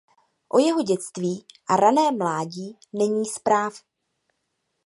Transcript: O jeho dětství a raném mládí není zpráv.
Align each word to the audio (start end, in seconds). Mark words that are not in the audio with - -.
O 0.53 0.59
jeho 0.59 0.81
dětství 0.81 1.45
a 1.69 1.75
raném 1.75 2.17
mládí 2.17 2.77
není 2.93 3.25
zpráv. 3.25 3.73